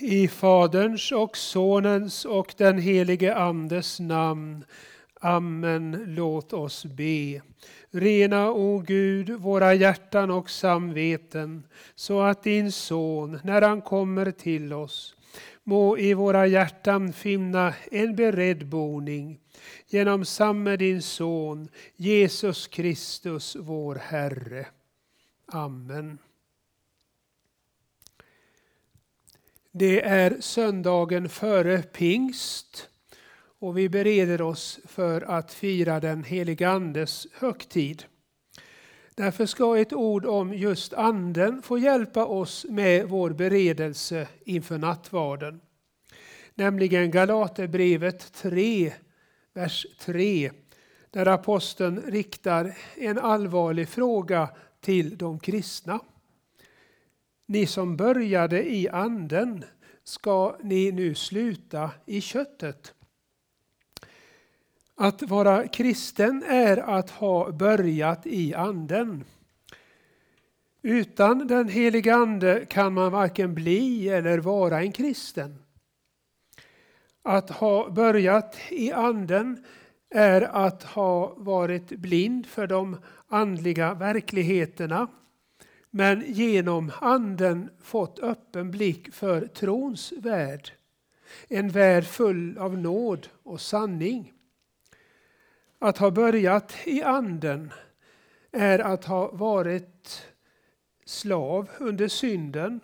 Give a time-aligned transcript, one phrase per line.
[0.00, 4.64] I Faderns och Sonens och den helige Andes namn.
[5.20, 6.04] Amen.
[6.06, 7.40] Låt oss be.
[7.90, 11.62] Rena, o Gud, våra hjärtan och samveten
[11.94, 15.14] så att din son, när han kommer till oss,
[15.64, 19.38] må i våra hjärtan finna en beredd boning
[19.86, 24.66] genom samme din son, Jesus Kristus, vår Herre.
[25.46, 26.18] Amen.
[29.78, 32.88] Det är söndagen före pingst
[33.58, 38.04] och vi bereder oss för att fira den helige Andes högtid.
[39.14, 45.60] Därför ska ett ord om just anden få hjälpa oss med vår beredelse inför nattvarden.
[46.54, 48.92] Nämligen Galaterbrevet 3,
[49.54, 50.50] vers 3,
[51.10, 54.48] där aposteln riktar en allvarlig fråga
[54.80, 56.00] till de kristna.
[57.50, 59.64] Ni som började i anden,
[60.04, 62.94] ska ni nu sluta i köttet?
[64.94, 69.24] Att vara kristen är att ha börjat i anden.
[70.82, 75.58] Utan den heliga Ande kan man varken bli eller vara en kristen.
[77.22, 79.64] Att ha börjat i anden
[80.10, 82.96] är att ha varit blind för de
[83.28, 85.08] andliga verkligheterna
[85.90, 90.72] men genom anden fått öppen blick för trons värld.
[91.48, 94.32] En värld full av nåd och sanning.
[95.78, 97.72] Att ha börjat i anden
[98.52, 100.26] är att ha varit
[101.04, 102.80] slav under synden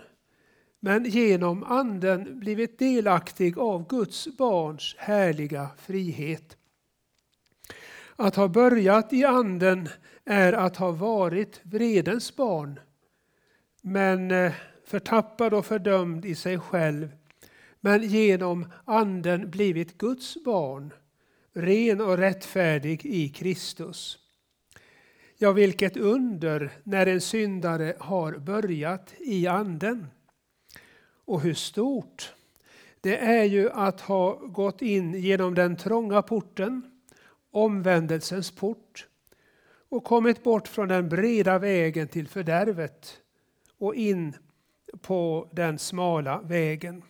[0.80, 6.56] men genom anden blivit delaktig av Guds barns härliga frihet.
[8.16, 9.88] Att ha börjat i anden
[10.24, 12.80] är att ha varit vredens barn
[13.86, 14.52] men eh,
[14.84, 17.12] förtappad och fördömd i sig själv,
[17.80, 20.92] men genom anden blivit Guds barn,
[21.52, 24.18] ren och rättfärdig i Kristus.
[25.36, 30.06] Ja, vilket under när en syndare har börjat i anden.
[31.24, 32.34] Och hur stort!
[33.00, 36.82] Det är ju att ha gått in genom den trånga porten,
[37.50, 39.06] omvändelsens port,
[39.88, 43.20] och kommit bort från den breda vägen till fördärvet
[43.84, 44.36] och in
[45.00, 47.02] på den smala vägen.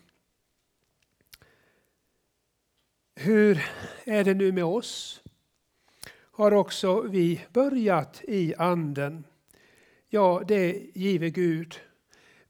[3.15, 3.65] Hur
[4.05, 5.23] är det nu med oss?
[6.31, 9.25] Har också vi börjat i anden?
[10.09, 11.75] Ja, det giver Gud.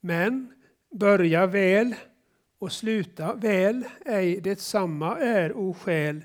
[0.00, 0.52] Men
[0.90, 1.94] börja väl
[2.58, 6.24] och sluta väl, ej detsamma är oskäl.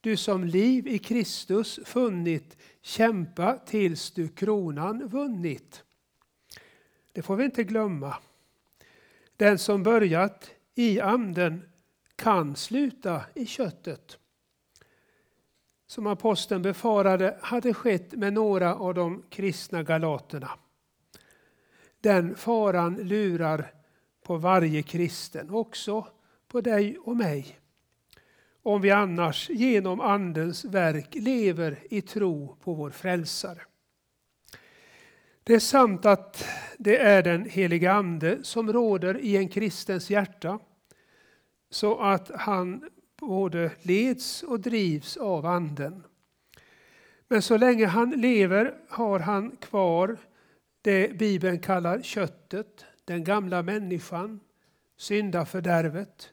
[0.00, 5.84] Du som liv i Kristus funnit, kämpa tills du kronan vunnit.
[7.14, 8.16] Det får vi inte glömma.
[9.36, 11.62] Den som börjat i anden
[12.16, 14.18] kan sluta i köttet.
[15.86, 20.50] Som aposteln befarade hade skett med några av de kristna galaterna.
[22.00, 23.74] Den faran lurar
[24.22, 26.06] på varje kristen, också
[26.48, 27.58] på dig och mig.
[28.62, 33.60] Om vi annars genom Andens verk lever i tro på vår frälsare.
[35.46, 36.46] Det är sant att
[36.78, 40.58] det är den heliga Ande som råder i en kristens hjärta
[41.70, 46.04] så att han både leds och drivs av Anden.
[47.28, 50.16] Men så länge han lever har han kvar
[50.82, 54.40] det Bibeln kallar köttet, den gamla människan,
[54.96, 56.32] syndafördärvet.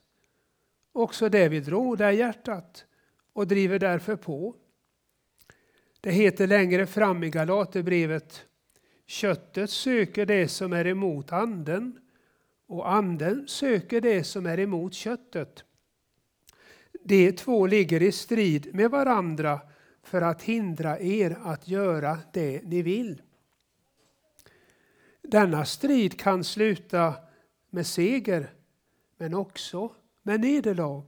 [0.91, 2.85] Också det vill råda i hjärtat
[3.33, 4.55] och driver därför på.
[6.01, 8.45] Det heter längre fram i Galaterbrevet
[9.11, 11.99] Köttet söker det som är emot anden
[12.67, 15.63] och anden söker det som är emot köttet.
[17.03, 19.61] De två ligger i strid med varandra
[20.03, 23.21] för att hindra er att göra det ni vill.
[25.21, 27.13] Denna strid kan sluta
[27.69, 28.53] med seger,
[29.17, 31.05] men också med nederlag.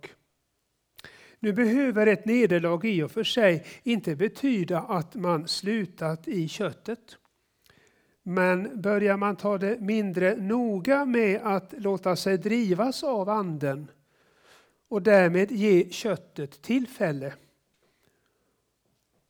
[1.39, 7.17] Nu behöver ett nederlag i och för sig inte betyda att man slutat i köttet.
[8.23, 13.91] Men börjar man ta det mindre noga med att låta sig drivas av anden
[14.87, 17.33] och därmed ge köttet tillfälle.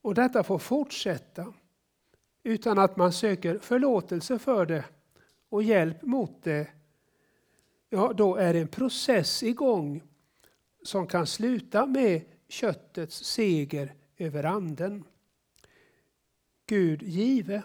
[0.02, 1.54] Och detta får fortsätta
[2.44, 4.86] utan att man söker förlåtelse för det
[5.50, 6.68] och hjälp mot det.
[7.90, 10.02] Ja, då är en process igång
[10.84, 15.04] som kan sluta med köttets seger över anden.
[16.66, 17.64] Gud give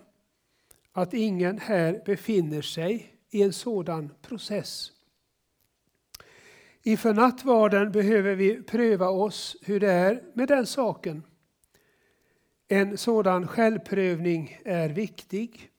[0.98, 4.92] att ingen här befinner sig i en sådan process.
[6.82, 11.22] Inför nattvarden behöver vi pröva oss hur det är med den saken.
[12.68, 15.70] En sådan självprövning är viktig.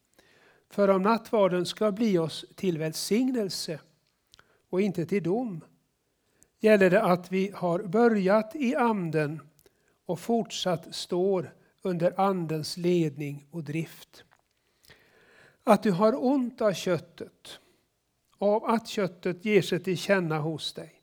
[0.70, 3.80] För om nattvarden ska bli oss till välsignelse
[4.70, 5.64] och inte till dom
[6.60, 9.42] gäller det att vi har börjat i anden
[10.06, 14.24] och fortsatt står under andens ledning och drift.
[15.70, 17.60] Att du har ont av köttet,
[18.38, 21.02] av att köttet ger sig till känna hos dig.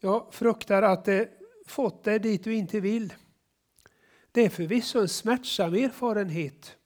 [0.00, 1.30] Jag fruktar att det
[1.66, 3.14] fått dig dit du inte vill.
[4.32, 6.76] Det är förvisso en smärtsam erfarenhet.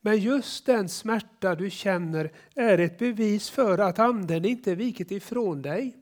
[0.00, 5.62] Men just den smärta du känner är ett bevis för att anden inte vikit ifrån
[5.62, 5.96] dig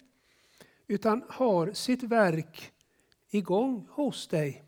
[0.87, 2.73] utan har sitt verk
[3.31, 4.65] igång hos dig.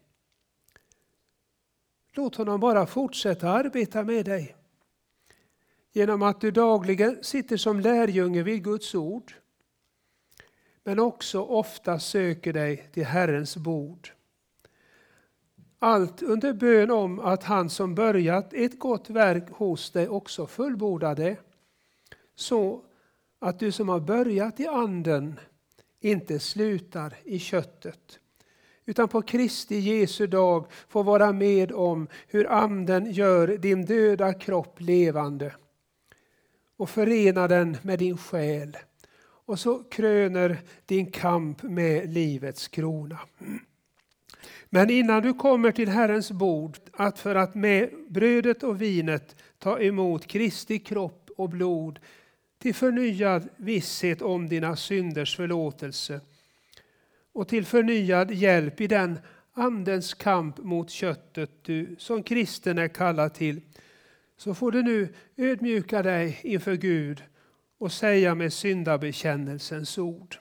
[2.13, 4.57] Låt honom bara fortsätta arbeta med dig.
[5.93, 9.35] Genom att du dagligen sitter som lärjunge vid Guds ord
[10.85, 14.11] men också ofta söker dig till Herrens bord.
[15.79, 21.15] Allt under bön om att han som börjat ett gott verk hos dig också fullbordar
[21.15, 21.37] det.
[22.35, 22.85] Så
[23.39, 25.41] att du som har börjat i anden
[26.01, 28.21] inte slutar i köttet
[28.85, 34.81] utan på Kristi Jesu dag får vara med om hur anden gör din döda kropp
[34.81, 35.55] levande
[36.81, 38.77] och förena den med din själ
[39.23, 43.19] och så kröner din kamp med livets krona.
[44.71, 49.81] Men innan du kommer till Herrens bord, att för att med brödet och vinet ta
[49.81, 51.99] emot Kristi kropp och blod
[52.59, 56.21] till förnyad visshet om dina synders förlåtelse
[57.33, 59.19] och till förnyad hjälp i den
[59.53, 63.61] Andens kamp mot köttet du som kristen är kallad till,
[64.41, 67.23] så får du nu ödmjuka dig inför Gud
[67.79, 70.37] och säga med syndabekännelsens ord.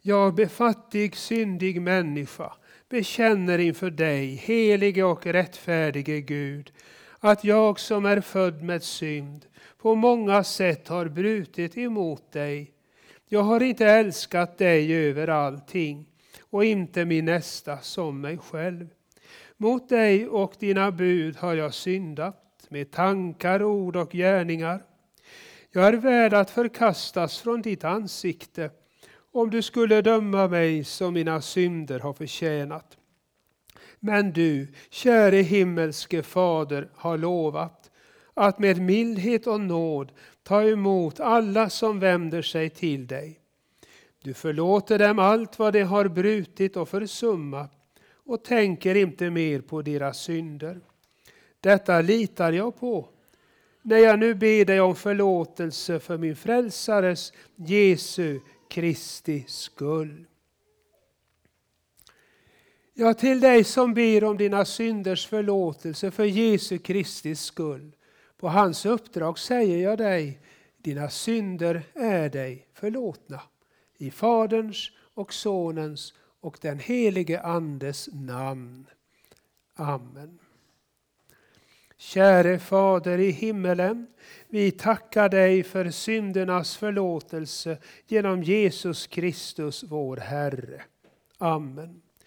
[0.00, 2.52] Jag befattig, syndig människa
[2.88, 6.72] bekänner inför dig, helige och rättfärdige Gud,
[7.18, 9.46] att jag som är född med synd
[9.78, 12.72] på många sätt har brutit emot dig.
[13.28, 16.06] Jag har inte älskat dig över allting
[16.40, 18.88] och inte min nästa som mig själv.
[19.62, 24.82] Mot dig och dina bud har jag syndat med tankar, ord och gärningar.
[25.70, 28.70] Jag är värd att förkastas från ditt ansikte
[29.32, 32.96] om du skulle döma mig som mina synder har förtjänat.
[33.98, 37.90] Men du, käre himmelske Fader, har lovat
[38.34, 40.12] att med mildhet och nåd
[40.42, 43.40] ta emot alla som vänder sig till dig.
[44.22, 47.79] Du förlåter dem allt vad de har brutit och försummat
[48.30, 50.80] och tänker inte mer på deras synder.
[51.60, 53.08] Detta litar jag på
[53.82, 60.24] när jag nu ber dig om förlåtelse för min frälsares Jesu Kristi skull.
[62.94, 67.92] Ja, till dig som ber om dina synders förlåtelse för Jesu Kristi skull.
[68.36, 70.40] På hans uppdrag säger jag dig,
[70.76, 73.40] dina synder är dig förlåtna.
[73.98, 78.86] I Faderns och Sonens och den helige Andes namn.
[79.74, 80.38] Amen.
[81.96, 84.06] Käre Fader i himmelen,
[84.48, 90.82] vi tackar dig för syndernas förlåtelse genom Jesus Kristus vår Herre.
[91.38, 92.02] Amen.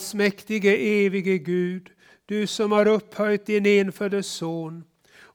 [0.00, 1.90] Allsmäktige evige Gud,
[2.26, 4.84] du som har upphöjt din enfödde son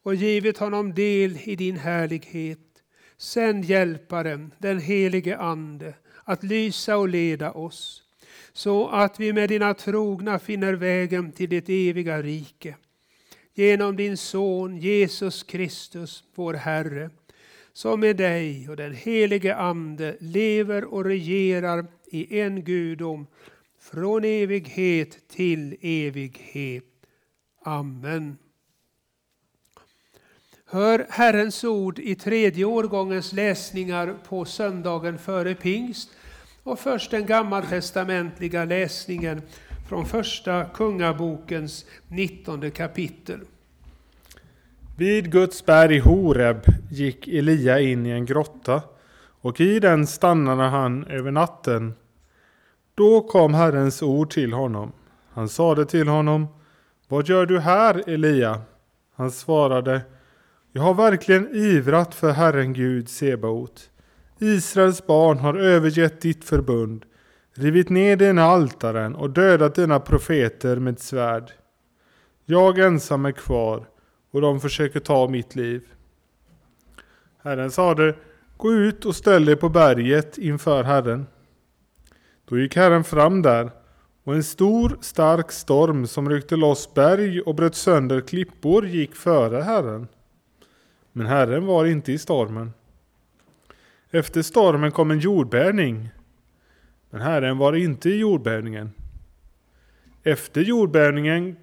[0.04, 2.60] och givit honom del i din härlighet.
[3.18, 5.94] Sänd hjälparen, den helige Ande,
[6.24, 8.04] att lysa och leda oss,
[8.54, 12.76] så att vi med dina trogna finner vägen till ditt eviga rike.
[13.54, 17.10] Genom din son Jesus Kristus, vår Herre,
[17.74, 23.28] som med dig och den helige Ande lever och regerar i en gudom
[23.92, 26.84] från evighet till evighet.
[27.64, 28.38] Amen.
[30.66, 36.10] Hör Herrens ord i tredje årgångens läsningar på söndagen före pingst
[36.64, 39.42] och först den gammaltestamentliga läsningen
[39.90, 43.40] från första Kungabokens nittonde kapitel.
[44.98, 46.62] Vid Guds berg Horeb
[46.92, 48.82] gick Elia in i en grotta
[49.42, 51.94] och i den stannade han över natten.
[52.96, 54.92] Då kom Herrens ord till honom.
[55.34, 56.48] Han sade till honom
[57.08, 58.62] Vad gör du här, Elia?
[59.16, 60.02] Han svarade
[60.72, 63.90] Jag har verkligen ivrat för Herren Gud Sebaot.
[64.40, 67.06] Israels barn har övergett ditt förbund,
[67.54, 71.52] rivit ner dina altaren och dödat dina profeter med svärd.
[72.46, 73.88] Jag ensam är kvar
[74.32, 75.82] och de försöker ta mitt liv.
[77.44, 78.16] Herren sade,
[78.58, 81.26] gå ut och ställ dig på berget inför Herren.
[82.46, 83.72] Då gick Herren fram där,
[84.24, 89.62] och en stor stark storm som ryckte loss berg och bröt sönder klippor gick före
[89.62, 90.08] Herren.
[91.12, 92.74] Men Herren var inte i stormen.
[94.12, 96.10] Efter stormen kom en jordbävning,
[97.10, 98.92] men Herren var inte i jordbävningen.
[100.24, 101.56] Efter jordbävningen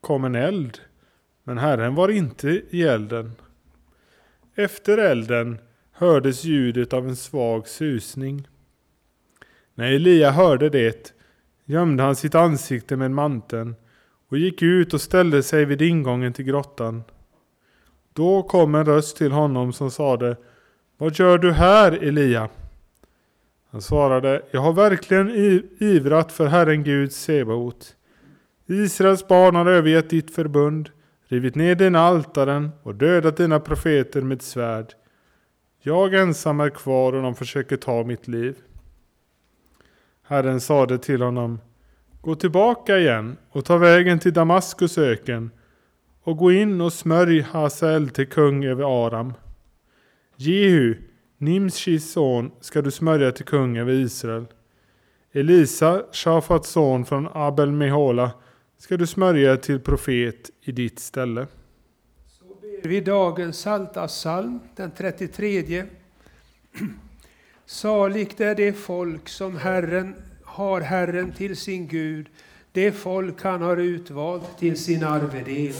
[0.00, 0.78] kom en eld,
[1.44, 3.32] men Herren var inte i elden.
[4.54, 5.58] Efter elden
[5.92, 8.48] hördes ljudet av en svag susning.
[9.78, 11.14] När Elia hörde det
[11.64, 13.74] gömde han sitt ansikte med manteln
[14.28, 17.02] och gick ut och ställde sig vid ingången till grottan.
[18.12, 20.36] Då kom en röst till honom som sade
[20.98, 22.48] Vad gör du här, Elia?
[23.70, 25.30] Han svarade Jag har verkligen
[25.78, 27.96] ivrat för Herren Gud Sebaot.
[28.66, 30.90] Israels barn har övergett ditt förbund,
[31.28, 34.94] rivit ner dina altaren och dödat dina profeter med svärd.
[35.82, 38.56] Jag ensam är kvar och de försöker ta mitt liv.
[40.26, 41.58] Herren sade till honom
[42.20, 45.50] Gå tillbaka igen och ta vägen till Damaskus öken
[46.22, 49.32] och gå in och smörj Hasael till kung över Aram.
[50.36, 50.94] Jehu,
[51.38, 54.46] Nimshis son, ska du smörja till kung över Israel.
[55.32, 58.30] Elisa, Shafats son från Abel Mehola,
[58.78, 61.46] ska du smörja till profet i ditt ställe.
[62.26, 65.84] Så ber vi dagens salta psalm, den 33.
[67.66, 72.26] Saligt är det folk som Herren har Herren till sin Gud,
[72.72, 75.74] det folk han har utvalt till sin arvedel.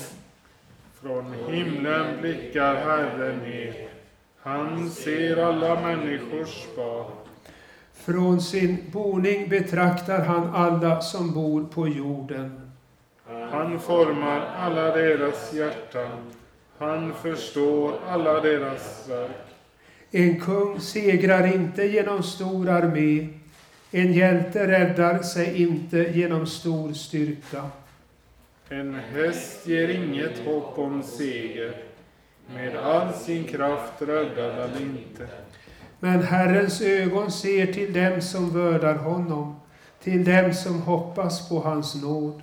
[1.01, 3.89] Från himlen blickar Herren ner,
[4.41, 7.13] han ser alla människors barn.
[7.95, 12.73] Från sin boning betraktar han alla som bor på jorden.
[13.51, 16.33] Han formar alla deras hjärtan,
[16.79, 19.46] han förstår alla deras verk.
[20.11, 23.29] En kung segrar inte genom stor armé.
[23.91, 27.71] En hjälte räddar sig inte genom stor styrka.
[28.69, 31.75] En häst ger inget hopp om seger.
[32.55, 35.29] Med all sin kraft räddar han inte.
[36.01, 39.57] Men Herrens ögon ser till dem som vördar honom,
[40.03, 42.43] till dem som hoppas på hans nåd.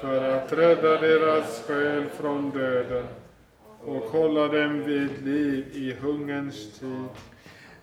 [0.00, 3.06] För att rädda deras själ från döden
[3.84, 7.08] och hålla dem vid liv i hungerns tid.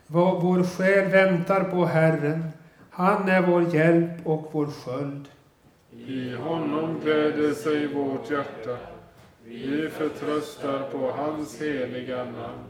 [0.07, 2.43] Vad vår själ väntar på Herren,
[2.89, 5.27] han är vår hjälp och vår sköld.
[6.07, 8.77] I honom gläder sig vårt hjärta.
[9.45, 12.63] Vi förtröstar på hans heliga namn.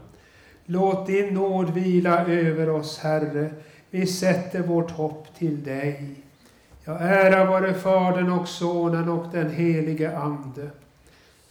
[0.64, 3.50] Låt din nåd vila över oss, Herre.
[3.90, 6.10] Vi sätter vårt hopp till dig.
[6.84, 10.70] Ja, ära vare Fadern och Sonen och den helige Ande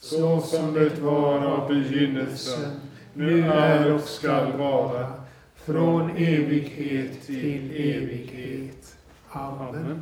[0.03, 2.71] så som det var av begynnelsen,
[3.13, 5.13] nu är och skall vara,
[5.55, 8.95] från evighet till evighet.
[9.29, 10.01] Amen.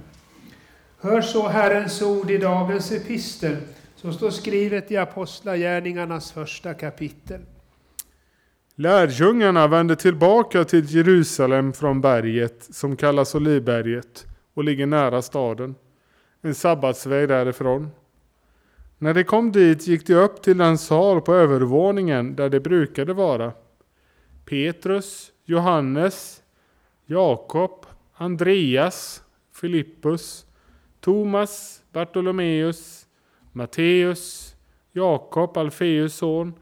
[0.99, 3.57] Hör så Herrens ord i dagens epistel,
[3.95, 7.41] som står skrivet i Apostlagärningarnas första kapitel.
[8.75, 15.75] Lärjungarna vände tillbaka till Jerusalem från berget som kallas Olivberget och ligger nära staden,
[16.41, 17.89] en sabbatsväg därifrån.
[19.01, 23.13] När de kom dit gick de upp till den sal på övervåningen där de brukade
[23.13, 23.53] vara.
[24.45, 26.43] Petrus, Johannes,
[27.05, 30.45] Jakob, Andreas, Filippus,
[30.99, 33.07] Thomas, Bartolomeus,
[33.51, 34.55] Matteus,
[34.91, 36.53] Jakob, Alfeus son,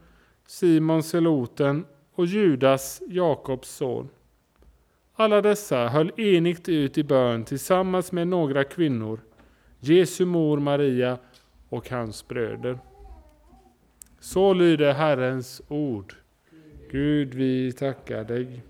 [0.46, 4.08] Simon Seloten och Judas, Jakobs son.
[5.14, 9.20] Alla dessa höll enigt ut i bön tillsammans med några kvinnor,
[9.80, 11.18] Jesu mor Maria
[11.70, 12.78] och hans bröder.
[14.20, 16.14] Så lyder Herrens ord.
[16.90, 18.62] Gud, vi tackar dig.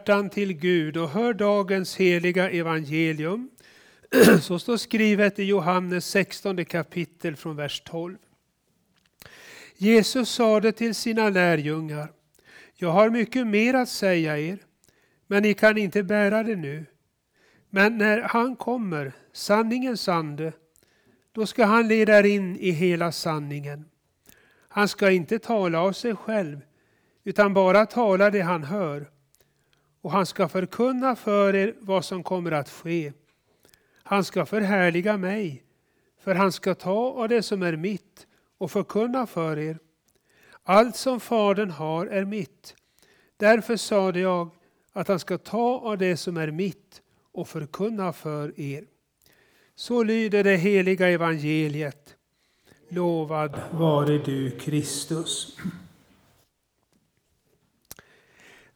[0.00, 3.50] Hjärtan till Gud och hör dagens heliga evangelium
[4.42, 8.16] så står skrivet i Johannes 16 kapitel från vers 12.
[9.76, 12.12] Jesus sade till sina lärjungar,
[12.76, 14.58] jag har mycket mer att säga er,
[15.26, 16.86] men ni kan inte bära det nu.
[17.70, 20.52] Men när han kommer, sanningens ande,
[21.32, 23.84] då ska han leda er in i hela sanningen.
[24.68, 26.60] Han ska inte tala av sig själv,
[27.24, 29.06] utan bara tala det han hör.
[30.00, 33.12] Och han ska förkunna för er vad som kommer att ske.
[34.02, 35.64] Han ska förhärliga mig,
[36.20, 38.26] för han ska ta av det som är mitt
[38.58, 39.78] och förkunna för er.
[40.62, 42.74] Allt som Fadern har är mitt.
[43.36, 44.50] Därför sade jag
[44.92, 48.84] att han ska ta av det som är mitt och förkunna för er.
[49.74, 52.16] Så lyder det heliga evangeliet.
[52.88, 55.56] Lovad vare du Kristus.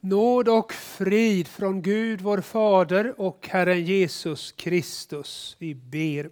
[0.06, 5.56] Nåd och frid från Gud vår Fader och Herren Jesus Kristus.
[5.58, 6.30] Vi ber.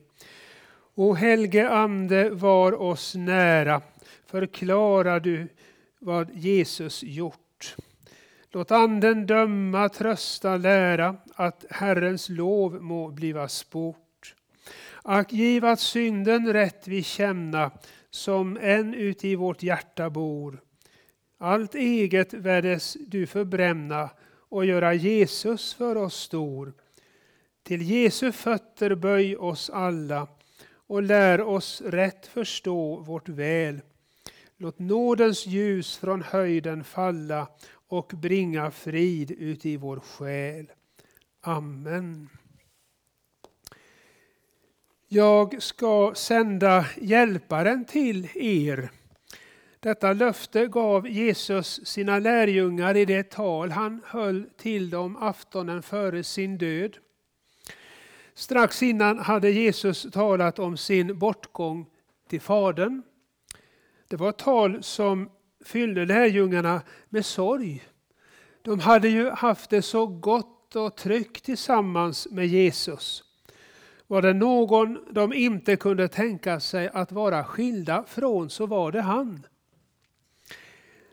[0.94, 3.82] O helge Ande, var oss nära.
[4.26, 5.48] Förklara du
[5.98, 7.76] vad Jesus gjort.
[8.50, 14.34] Låt Anden döma, trösta, lära att Herrens lov må bliva sport.
[15.02, 17.70] Ack giv att synden rätt vi känna
[18.10, 20.60] som än uti vårt hjärta bor.
[21.44, 24.10] Allt eget värdes du förbränna
[24.48, 26.72] och göra Jesus för oss stor.
[27.62, 30.28] Till Jesu fötter böj oss alla
[30.72, 33.80] och lär oss rätt förstå vårt väl.
[34.56, 37.46] Låt nådens ljus från höjden falla
[37.88, 40.72] och bringa frid ut i vår själ.
[41.40, 42.28] Amen.
[45.08, 48.90] Jag ska sända hjälparen till er.
[49.82, 56.24] Detta löfte gav Jesus sina lärjungar i det tal han höll till dem aftonen före
[56.24, 56.96] sin död.
[58.34, 61.86] Strax innan hade Jesus talat om sin bortgång
[62.28, 63.02] till Fadern.
[64.08, 65.30] Det var ett tal som
[65.64, 67.82] fyllde lärjungarna med sorg.
[68.62, 73.24] De hade ju haft det så gott och tryggt tillsammans med Jesus.
[74.06, 79.00] Var det någon de inte kunde tänka sig att vara skilda från så var det
[79.00, 79.46] han.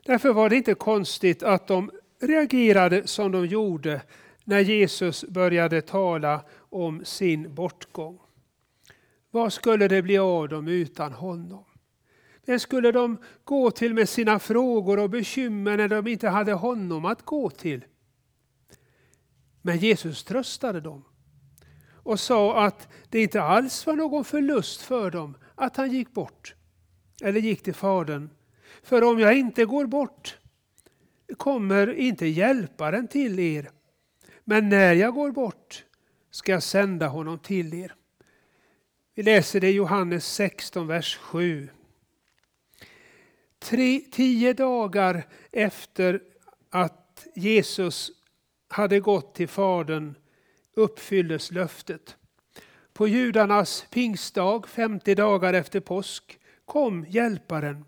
[0.04, 4.02] Därför var det inte konstigt att de reagerade som de gjorde
[4.44, 8.18] när Jesus började tala om sin bortgång.
[9.30, 11.64] Vad skulle det bli av dem utan honom?
[12.46, 17.04] Vem skulle de gå till med sina frågor och bekymmer när de inte hade honom
[17.04, 17.84] att gå till?
[19.62, 21.04] Men Jesus tröstade dem
[22.02, 26.54] och sa att det inte alls var någon förlust för dem att han gick bort
[27.22, 28.30] eller gick till Fadern.
[28.82, 30.38] För om jag inte går bort
[31.36, 33.70] kommer inte hjälparen till er.
[34.44, 35.84] Men när jag går bort
[36.30, 37.94] ska jag sända honom till er.
[39.14, 41.68] Vi läser det i Johannes 16, vers 7.
[43.58, 46.22] Tre, tio dagar efter
[46.70, 48.10] att Jesus
[48.68, 50.14] hade gått till Fadern
[50.74, 52.16] uppfylldes löftet.
[52.92, 57.84] På judarnas pingstdag, 50 dagar efter påsk, kom Hjälparen.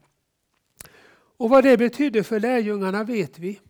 [1.43, 3.61] Och vad det betydde för lärjungarna vet vi.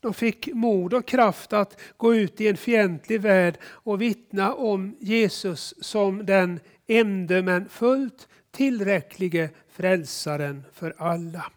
[0.00, 4.96] De fick mod och kraft att gå ut i en fientlig värld och vittna om
[5.00, 11.52] Jesus som den ende men fullt tillräcklige frälsaren för alla.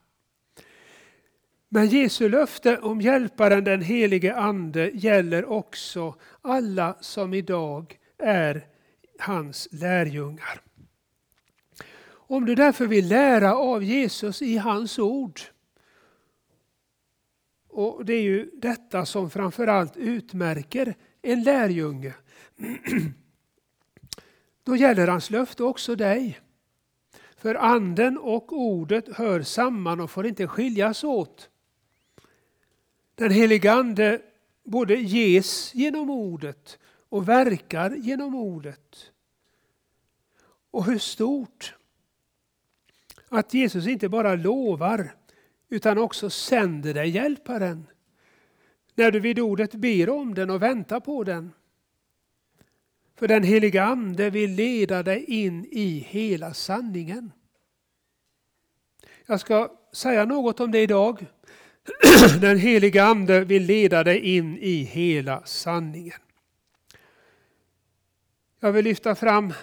[1.69, 8.65] Men Jesu löfte om hjälparen den helige Ande gäller också alla som idag är
[9.19, 10.61] hans lärjungar.
[12.27, 15.39] Om du därför vill lära av Jesus i hans ord
[17.75, 22.13] och det är ju detta som framförallt utmärker en lärjunge.
[24.63, 26.39] Då gäller hans löfte också dig.
[27.37, 31.49] För anden och ordet hör samman och får inte skiljas åt.
[33.15, 34.21] Den heliga Ande
[34.63, 39.11] både ges genom ordet och verkar genom ordet.
[40.71, 41.75] Och hur stort
[43.29, 45.11] att Jesus inte bara lovar
[45.69, 47.87] utan också sänder dig hjälparen.
[48.95, 51.51] När du vid ordet ber om den och väntar på den.
[53.15, 57.31] För den heliga Ande vill leda dig in i hela sanningen.
[59.25, 61.25] Jag ska säga något om det idag.
[62.41, 66.19] Den heliga Ande vill leda dig in i hela sanningen.
[68.59, 69.53] Jag vill lyfta fram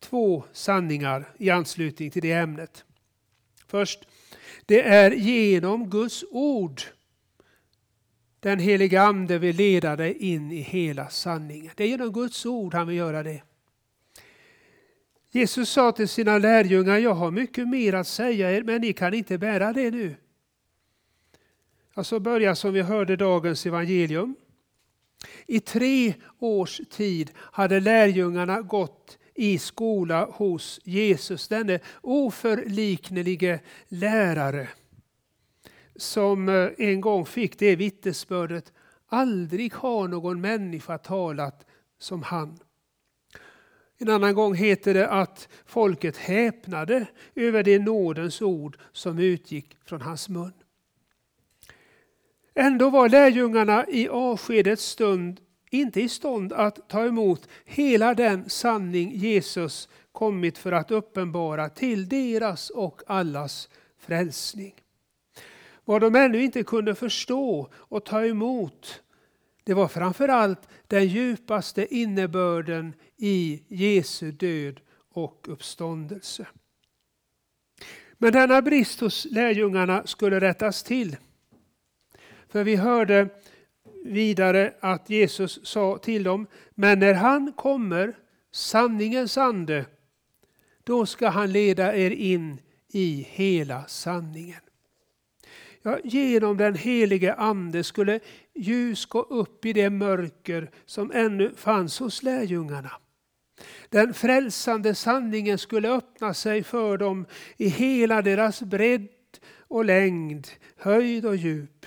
[0.00, 2.84] två sanningar i anslutning till det ämnet.
[3.66, 4.08] Först,
[4.66, 6.82] det är genom Guds ord
[8.40, 11.72] den heliga Ande vill leda dig in i hela sanningen.
[11.76, 13.42] Det är genom Guds ord han vill göra det.
[15.30, 19.14] Jesus sa till sina lärjungar, jag har mycket mer att säga er, men ni kan
[19.14, 20.16] inte bära det nu.
[21.94, 24.34] Alltså börja som vi hörde dagens evangelium.
[25.46, 34.68] I tre års tid hade lärjungarna gått i skola hos Jesus, denne oförliknelige lärare
[35.96, 38.72] som eh, en gång fick det vittnesbördet,
[39.06, 41.66] aldrig har någon människa talat
[41.98, 42.58] som han.
[43.98, 50.02] En annan gång heter det att folket häpnade över det nådens ord som utgick från
[50.02, 50.52] hans mun.
[52.54, 59.12] Ändå var lärjungarna i avskedets stund inte i stånd att ta emot hela den sanning
[59.14, 64.74] Jesus kommit för att uppenbara till deras och allas frälsning.
[65.84, 69.02] Vad de ännu inte kunde förstå och ta emot
[69.68, 74.80] det var framförallt den djupaste innebörden i Jesu död
[75.12, 76.46] och uppståndelse.
[78.18, 81.16] Men denna brist hos lärjungarna skulle rättas till.
[82.48, 83.28] För vi hörde
[84.04, 88.16] vidare att Jesus sa till dem, men när han kommer,
[88.52, 89.84] sanningens ande,
[90.84, 92.60] då ska han leda er in
[92.92, 94.60] i hela sanningen.
[95.82, 98.20] Ja, genom den helige Ande skulle
[98.54, 102.90] ljus gå upp i det mörker som ännu fanns hos lärjungarna.
[103.88, 109.08] Den frälsande sanningen skulle öppna sig för dem i hela deras bredd
[109.58, 111.86] och längd, höjd och djup.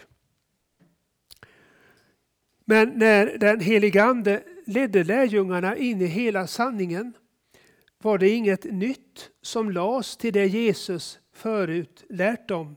[2.71, 7.13] Men när den helige Ande ledde lärjungarna in i hela sanningen
[8.01, 12.75] var det inget nytt som lades till det Jesus förut lärt dem.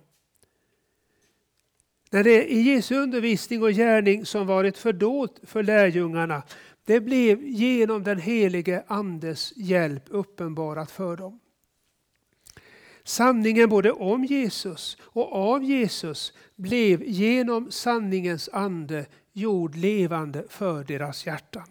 [2.10, 6.42] När det i Jesu undervisning och gärning som varit fördolt för lärjungarna,
[6.84, 11.40] det blev genom den helige Andes hjälp uppenbarat för dem.
[13.04, 21.26] Sanningen både om Jesus och av Jesus blev genom sanningens ande gjord levande för deras
[21.26, 21.66] hjärtan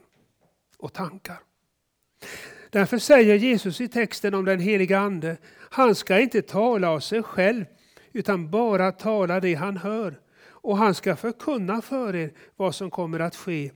[0.77, 1.39] och tankar.
[2.69, 5.37] Därför säger Jesus i texten om den heliga Ande,
[5.69, 7.65] han ska inte tala av sig själv
[8.11, 13.19] utan bara tala det han hör och han ska förkunna för er vad som kommer
[13.19, 13.71] att ske.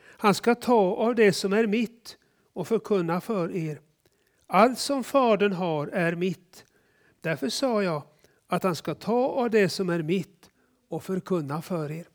[0.00, 2.16] Han ska ta av det som är mitt
[2.52, 3.80] och förkunna för er.
[4.46, 6.64] Allt som Fadern har är mitt.
[7.20, 8.02] Därför sa jag
[8.46, 10.50] att han ska ta av det som är mitt
[10.88, 12.06] och förkunna för er.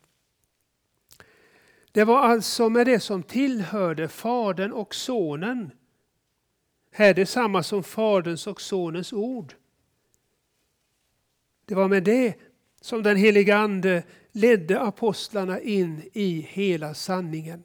[1.94, 5.70] Det var alltså med det som tillhörde Fadern och Sonen.
[6.92, 9.54] Här är det samma som Faderns och Sonens ord.
[11.66, 12.34] Det var med det
[12.80, 14.02] som den heliga Ande
[14.32, 17.64] ledde apostlarna in i hela sanningen.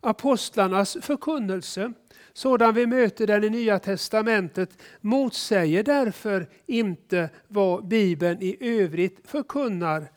[0.00, 1.92] Apostlarnas förkunnelse,
[2.32, 10.15] sådan vi möter den i Nya testamentet, motsäger därför inte vad Bibeln i övrigt förkunnar.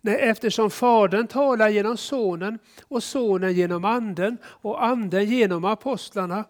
[0.00, 2.58] Nej, eftersom Fadern talar genom Sonen
[2.88, 6.44] och Sonen genom Anden och Anden genom apostlarna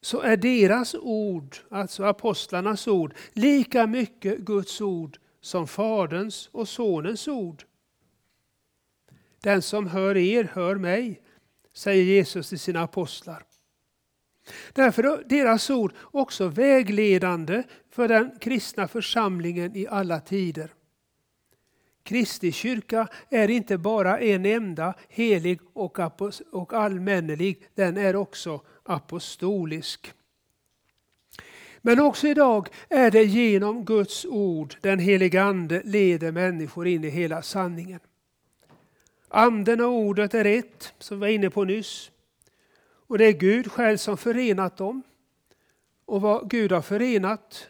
[0.00, 7.28] så är deras ord, alltså apostlarnas ord, lika mycket Guds ord som Faderns och Sonens
[7.28, 7.64] ord.
[9.42, 11.22] Den som hör er hör mig,
[11.72, 13.44] säger Jesus till sina apostlar.
[14.72, 20.70] Därför är deras ord också vägledande för den kristna församlingen i alla tider.
[22.08, 25.60] Kristi kyrka är inte bara en enda helig
[26.52, 30.12] och allmännelig, den är också apostolisk.
[31.80, 37.08] Men också idag är det genom Guds ord den heliga Ande leder människor in i
[37.08, 38.00] hela sanningen.
[39.28, 42.10] Anden och ordet är ett, som vi var inne på nyss.
[43.06, 45.02] Och det är Gud själv som förenat dem.
[46.04, 47.68] Och vad Gud har förenat,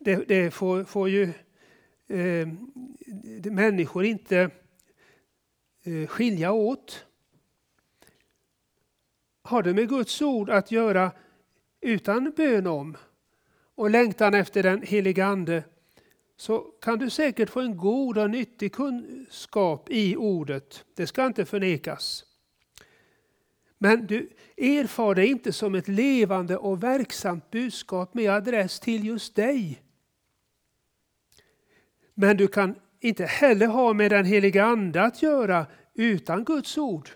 [0.00, 1.32] det, det får, får, ju
[2.14, 2.48] eh,
[3.52, 4.50] människor inte
[5.82, 7.06] eh, skilja åt.
[9.42, 11.12] Har det med Guds ord att göra
[11.80, 12.96] utan bön om
[13.74, 15.64] och längtan efter den heliga Ande
[16.36, 20.84] så kan du säkert få en god och nyttig kunskap i ordet.
[20.94, 22.24] Det ska inte förnekas.
[23.78, 29.34] Men du erfar det inte som ett levande och verksamt budskap med adress till just
[29.34, 29.82] dig.
[32.14, 37.10] Men du kan inte heller ha med den heliga Ande att göra utan Guds ord.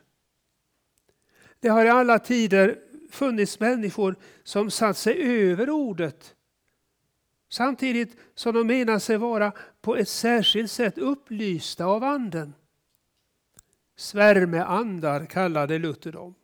[1.61, 2.79] Det har i alla tider
[3.11, 6.35] funnits människor som satt sig över ordet
[7.49, 12.55] samtidigt som de menar sig vara på ett särskilt sätt upplysta av anden.
[13.97, 16.35] Svärmeandar kallade Luther dem.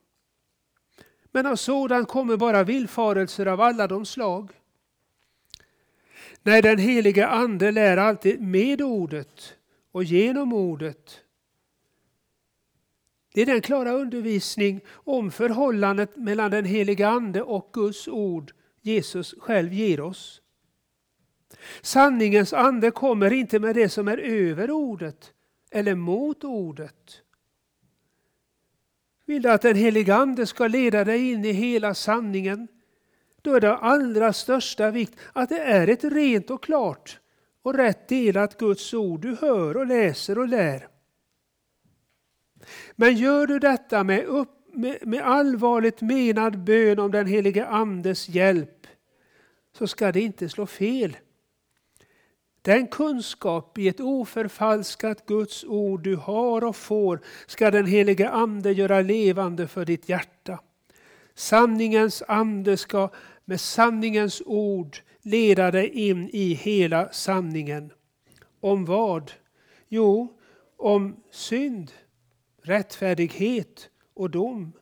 [1.33, 4.51] Men av sådant kommer bara villfarelser av alla de slag.
[6.47, 9.57] Nej, den heliga ande lär alltid med ordet
[9.93, 11.21] och genom ordet
[13.35, 19.35] Det är den klara undervisning om förhållandet mellan den heliga Ande och Guds ord Jesus
[19.39, 20.41] själv ger oss.
[21.83, 25.33] Sanningens ande kommer inte med det som är över ordet
[25.71, 27.23] eller mot ordet.
[29.27, 32.69] Vill du att den helige Ande ska leda dig in i hela sanningen,
[33.45, 37.21] då är det av allra största vikt att det är ett rent och klart
[37.63, 40.89] och rätt delat Guds ord du hör och läser och lär.
[42.97, 48.29] Men gör du detta med, upp, med, med allvarligt menad bön om den helige Andes
[48.29, 48.87] hjälp
[49.79, 51.17] så ska det inte slå fel.
[52.63, 58.73] Den kunskap i ett oförfalskat Guds ord du har och får ska den helige Ande
[58.73, 60.59] göra levande för ditt hjärta.
[61.35, 63.11] Sanningens ande ska
[63.45, 67.93] med sanningens ord leda dig in i hela sanningen.
[68.61, 69.33] Om vad?
[69.89, 70.39] Jo,
[70.77, 71.93] om synd,
[72.63, 74.73] rättfärdighet och dom.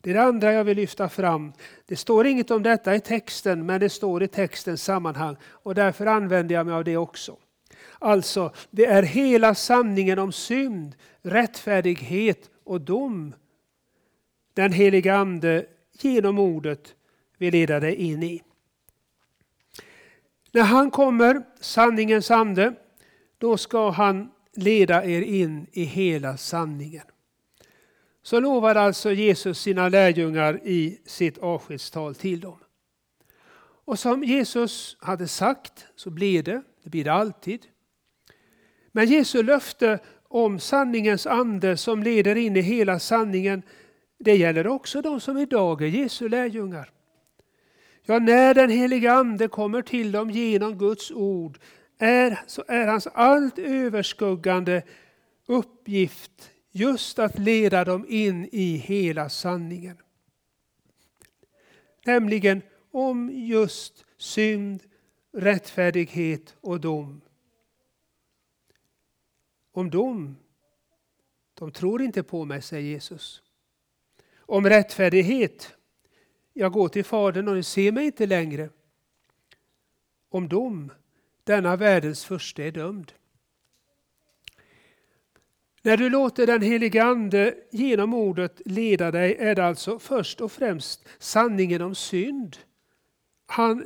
[0.00, 1.52] Det är det andra jag vill lyfta fram.
[1.86, 6.06] Det står inget om detta i texten, men det står i textens sammanhang och därför
[6.06, 7.36] använder jag mig av det också.
[7.98, 13.34] Alltså, det är hela sanningen om synd, rättfärdighet och dom.
[14.54, 15.66] Den heliga Ande
[16.00, 16.94] genom ordet
[17.38, 18.42] vill leda dig in i.
[20.52, 22.74] När han kommer, sanningens ande,
[23.38, 27.04] då ska han leda er in i hela sanningen.
[28.22, 32.58] Så lovar alltså Jesus sina lärjungar i sitt avskedstal till dem.
[33.84, 37.66] Och som Jesus hade sagt så blir det, det blir det alltid.
[38.92, 43.62] Men Jesu löfte om sanningens ande som leder in i hela sanningen,
[44.18, 46.90] det gäller också de som idag är Jesu lärjungar.
[48.10, 51.58] Ja, när den helige Ande kommer till dem genom Guds ord
[51.98, 54.82] är, så är hans allt överskuggande
[55.46, 59.96] uppgift just att leda dem in i hela sanningen.
[62.04, 64.82] Nämligen om just synd,
[65.32, 67.20] rättfärdighet och dom.
[69.72, 70.36] Om dom,
[71.54, 73.42] de tror inte på mig, säger Jesus.
[74.38, 75.77] Om rättfärdighet,
[76.58, 78.70] jag går till Fadern och ni ser mig inte längre.
[80.28, 80.92] Om dom,
[81.44, 83.12] denna världens första är dömd.
[85.82, 90.52] När du låter den helige Ande genom ordet leda dig är det alltså först och
[90.52, 92.56] främst sanningen om synd
[93.46, 93.84] han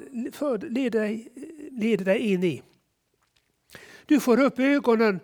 [0.62, 1.28] leder dig,
[1.70, 2.62] leder dig in i.
[4.06, 5.20] Du får upp ögonen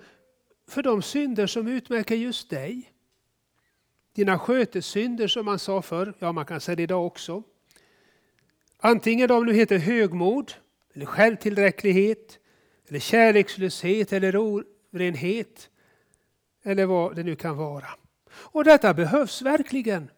[0.68, 2.92] för de synder som utmärker just dig.
[4.18, 7.42] Dina skötesynder som man sa förr, ja man kan säga det idag också.
[8.78, 10.52] Antingen de nu heter högmod,
[10.94, 12.38] eller självtillräcklighet,
[12.88, 15.70] eller kärlekslöshet eller orenhet
[16.62, 17.86] eller vad det nu kan vara.
[18.30, 20.10] Och detta behövs verkligen.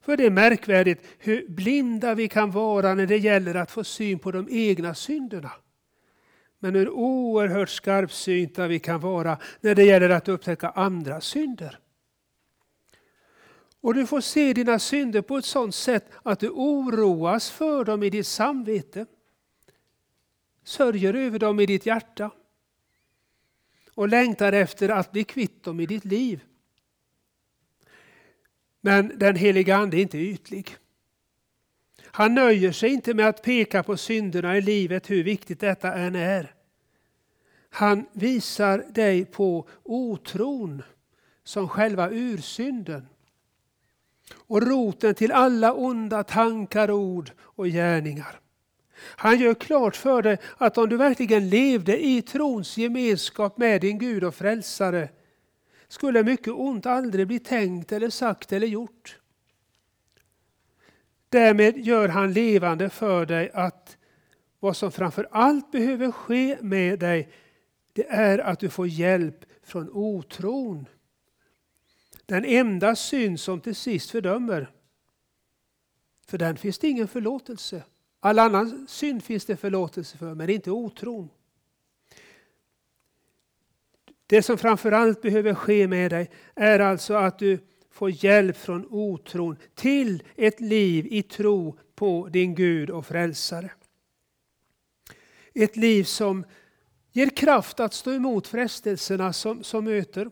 [0.00, 4.18] För det är märkvärdigt hur blinda vi kan vara när det gäller att få syn
[4.18, 5.52] på de egna synderna.
[6.58, 11.78] Men hur oerhört skarpsynta vi kan vara när det gäller att upptäcka andra synder.
[13.80, 18.02] Och du får se dina synder på ett sådant sätt att du oroas för dem
[18.02, 19.06] i ditt samvete.
[20.64, 22.30] Sörjer över dem i ditt hjärta
[23.94, 26.44] och längtar efter att bli kvitt dem i ditt liv.
[28.80, 30.76] Men den heliga Ande är inte ytlig.
[32.02, 36.16] Han nöjer sig inte med att peka på synderna i livet, hur viktigt detta än
[36.16, 36.54] är.
[37.70, 40.82] Han visar dig på otron
[41.44, 43.06] som själva ursynden
[44.34, 48.40] och roten till alla onda tankar, ord och gärningar.
[49.02, 53.98] Han gör klart för dig att om du verkligen levde i trons gemenskap med din
[53.98, 55.08] Gud och frälsare
[55.88, 59.18] skulle mycket ont aldrig bli tänkt eller sagt eller gjort.
[61.28, 63.96] Därmed gör han levande för dig att
[64.60, 67.28] vad som framför allt behöver ske med dig
[67.92, 70.86] det är att du får hjälp från otron.
[72.30, 74.70] Den enda synd som till sist fördömer.
[76.26, 77.82] För den finns det ingen förlåtelse.
[78.20, 81.28] All annan synd finns det förlåtelse för, men inte otron.
[84.26, 87.58] Det som framförallt behöver ske med dig är alltså att du
[87.90, 93.70] får hjälp från otron till ett liv i tro på din Gud och frälsare.
[95.54, 96.44] Ett liv som
[97.12, 100.30] ger kraft att stå emot frestelserna som, som möter.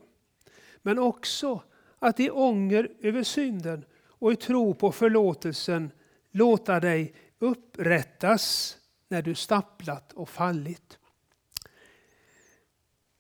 [0.83, 1.63] Men också
[1.99, 5.91] att i ånger över synden och i tro på förlåtelsen
[6.31, 8.77] låta dig upprättas
[9.09, 10.99] när du stapplat och fallit.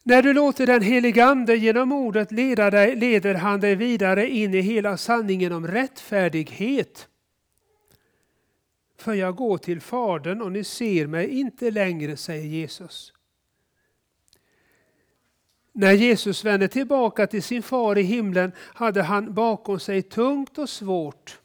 [0.03, 4.55] När du låter den helige Ande genom ordet leda dig leder han dig vidare in
[4.55, 7.09] i hela sanningen om rättfärdighet.
[8.99, 13.13] För jag går till Fadern och ni ser mig inte längre, säger Jesus.
[15.79, 20.69] När Jesus vände tillbaka till sin far i himlen hade han bakom sig tungt och
[20.69, 21.41] svårt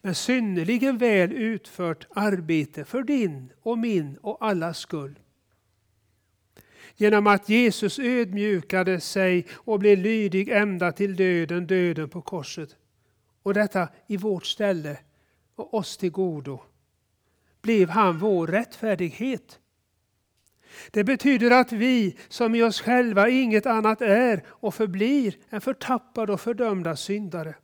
[0.00, 5.18] men synnerligen väl utfört arbete för din och min och allas skull.
[6.96, 12.76] Genom att Jesus ödmjukade sig och blev lydig ända till döden, döden på korset.
[13.42, 14.98] Och detta i vårt ställe
[15.56, 16.60] och oss till godo.
[17.62, 19.58] Blev han vår rättfärdighet.
[20.90, 26.32] Det betyder att vi som i oss själva inget annat är och förblir än förtappade
[26.32, 27.54] och fördömda syndare.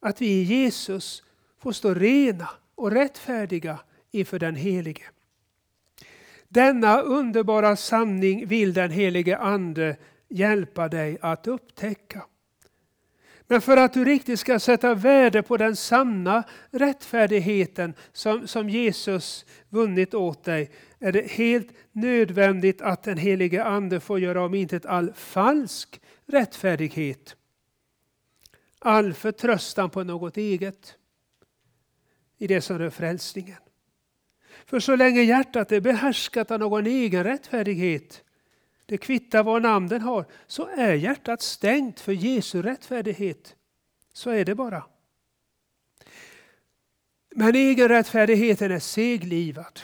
[0.00, 1.22] Att vi i Jesus
[1.58, 3.78] får stå rena och rättfärdiga
[4.10, 5.04] inför den Helige.
[6.48, 9.96] Denna underbara sanning vill den helige Ande
[10.28, 12.24] hjälpa dig att upptäcka.
[13.46, 19.44] Men för att du riktigt ska sätta värde på den sanna rättfärdigheten som, som Jesus
[19.68, 24.86] vunnit åt dig är det helt nödvändigt att den helige Ande får göra om intet
[24.86, 27.36] all falsk rättfärdighet.
[28.78, 30.94] All förtröstan på något eget
[32.38, 33.58] i det som rör frälsningen.
[34.66, 38.24] För så länge hjärtat är behärskat av någon egen rättfärdighet,
[38.86, 43.56] det kvittar vad namn den har, så är hjärtat stängt för Jesu rättfärdighet.
[44.12, 44.84] Så är det bara.
[47.34, 49.80] Men egen rättfärdigheten är seglivad.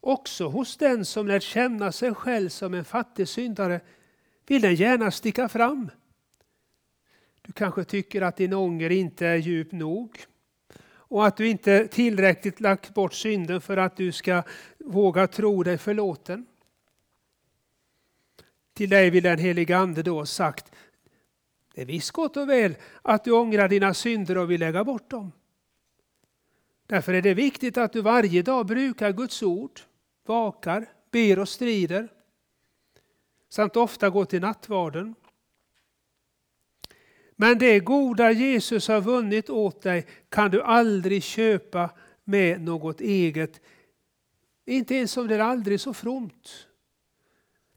[0.00, 3.80] Också hos den som lär känna sig själv som en fattig syndare
[4.46, 5.90] vill den gärna sticka fram.
[7.42, 10.18] Du kanske tycker att din ånger inte är djup nog
[11.08, 14.42] och att du inte tillräckligt lagt bort synden för att du ska
[14.78, 16.46] våga tro dig förlåten.
[18.74, 20.72] Till dig vill den helige Ande då ha sagt,
[21.74, 25.10] det är visst gott och väl att du ångrar dina synder och vill lägga bort
[25.10, 25.32] dem.
[26.88, 29.80] Därför är det viktigt att du varje dag brukar Guds ord,
[30.26, 32.08] vakar, ber och strider
[33.48, 35.14] samt ofta går till nattvarden.
[37.36, 41.90] Men det goda Jesus har vunnit åt dig kan du aldrig köpa
[42.24, 43.60] med något eget.
[44.66, 46.66] Inte ens om det är aldrig så fromt.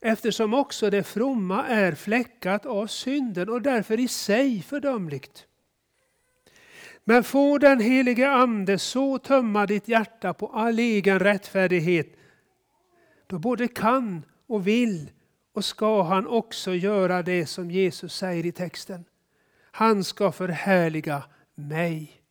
[0.00, 5.46] Eftersom också det fromma är fläckat av synden och därför i sig fördömligt.
[7.04, 12.16] Men få den helige Ande så tömma ditt hjärta på all egen rättfärdighet,
[13.26, 15.10] då både kan och vill
[15.54, 19.04] och ska han också göra det som Jesus säger i texten.
[19.70, 21.22] Han ska förhärliga
[21.54, 22.22] mig.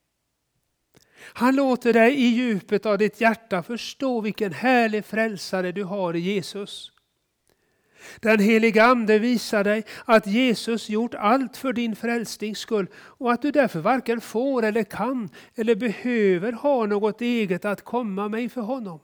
[1.34, 6.20] Han låter dig i djupet av ditt hjärta förstå vilken härlig frälsare du har i
[6.20, 6.92] Jesus.
[8.20, 13.42] Den heliga Ande visar dig att Jesus gjort allt för din frälsnings skull och att
[13.42, 18.62] du därför varken får eller kan eller behöver ha något eget att komma med inför
[18.62, 19.00] honom.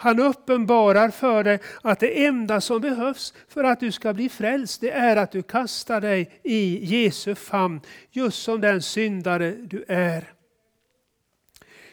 [0.00, 4.80] Han uppenbarar för dig att det enda som behövs för att du ska bli frälst,
[4.80, 7.80] det är att du kastar dig i Jesu famn,
[8.10, 10.37] just som den syndare du är.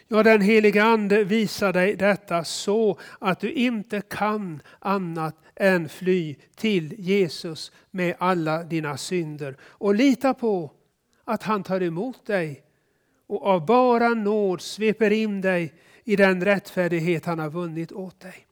[0.07, 6.35] Ja, den helige Ande visar dig detta så att du inte kan annat än fly
[6.55, 10.71] till Jesus med alla dina synder och lita på
[11.23, 12.63] att han tar emot dig
[13.27, 18.47] och av bara nåd sveper in dig i den rättfärdighet han har vunnit åt dig.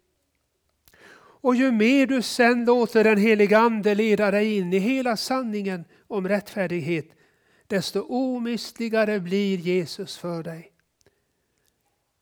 [1.16, 5.86] Och ju mer du sen låter den helige Ande leda dig in i hela sanningen
[6.08, 7.06] om rättfärdighet,
[7.68, 10.72] desto omistligare blir Jesus för dig.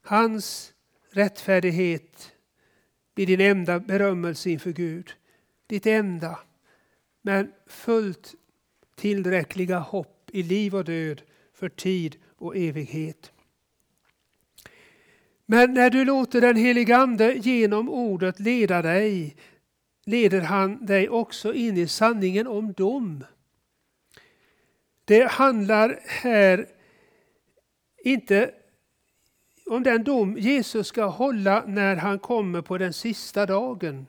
[0.01, 0.73] Hans
[1.11, 2.31] rättfärdighet
[3.15, 5.13] blir din enda berömmelse inför Gud.
[5.67, 6.39] Ditt enda,
[7.21, 8.35] men fullt
[8.95, 11.21] tillräckliga hopp i liv och död
[11.53, 13.31] för tid och evighet.
[15.45, 19.35] Men när du låter den helige Ande genom ordet leda dig
[20.05, 23.23] leder han dig också in i sanningen om dom.
[25.05, 26.67] Det handlar här
[28.03, 28.53] inte
[29.71, 34.07] om den dom Jesus ska hålla när han kommer på den sista dagen.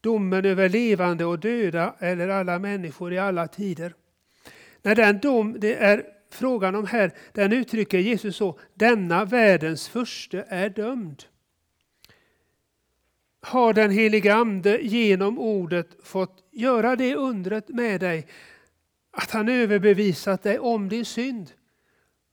[0.00, 3.94] Domen över levande och döda eller alla människor i alla tider.
[4.82, 10.42] När den dom det är frågan om här, den uttrycker Jesus så, denna världens första
[10.42, 11.24] är dömd.
[13.40, 18.26] Har den helige Ande genom ordet fått göra det undret med dig
[19.10, 21.52] att han överbevisat dig om din synd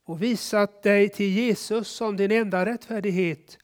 [0.10, 3.57] och visat dig till Jesus som din enda rättfärdighet.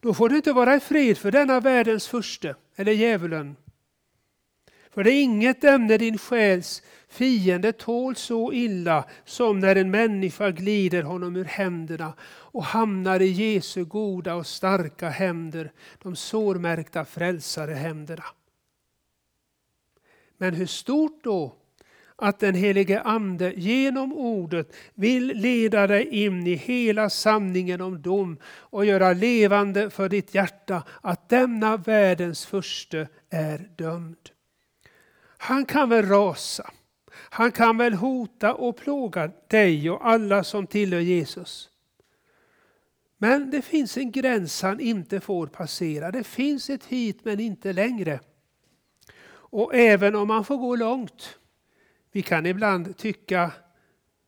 [0.00, 3.56] Då får du inte vara i fred för denna världens furste, eller djävulen.
[4.90, 10.50] För det är inget ämne din själs fiende tål så illa som när en människa
[10.50, 17.74] glider honom ur händerna och hamnar i Jesu goda och starka händer, de sårmärkta frälsare
[17.74, 18.24] händerna.
[20.36, 21.54] Men hur stort då
[22.18, 28.38] att den helige Ande genom ordet vill leda dig in i hela sanningen om dom
[28.46, 34.30] och göra levande för ditt hjärta att denna världens förste är dömd.
[35.38, 36.70] Han kan väl rasa,
[37.12, 41.70] han kan väl hota och plåga dig och alla som tillhör Jesus.
[43.18, 46.10] Men det finns en gräns han inte får passera.
[46.10, 48.20] Det finns ett hit men inte längre.
[49.50, 51.37] Och även om man får gå långt,
[52.18, 53.52] vi kan ibland tycka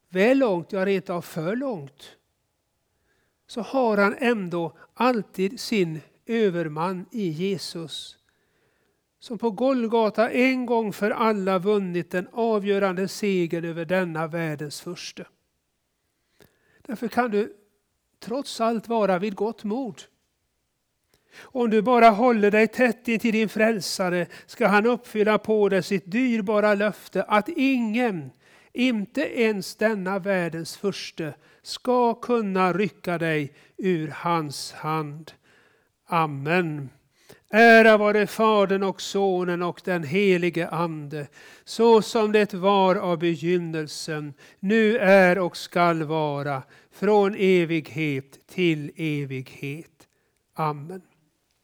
[0.09, 2.16] väl långt, ja rent av för långt,
[3.47, 8.18] så har han ändå alltid sin överman i Jesus.
[9.18, 15.26] Som på Golgata en gång för alla vunnit den avgörande segern över denna världens furste.
[16.82, 17.57] Därför kan du
[18.18, 20.03] trots allt vara vid gott mod.
[21.41, 26.11] Om du bara håller dig tätt till din frälsare ska han uppfylla på dig sitt
[26.12, 28.31] dyrbara löfte att ingen,
[28.72, 35.33] inte ens denna världens furste, ska kunna rycka dig ur hans hand.
[36.07, 36.89] Amen.
[37.53, 41.26] Ära vare Fadern och Sonen och den helige Ande,
[41.64, 46.62] så som det var av begynnelsen, nu är och skall vara,
[46.93, 50.09] från evighet till evighet.
[50.55, 51.03] Amen.